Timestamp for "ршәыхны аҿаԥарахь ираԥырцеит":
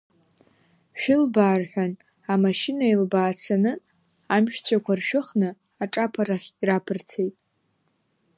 4.99-7.35